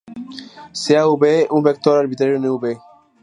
[0.83, 2.79] Sea "v" un vector arbitrario en "V".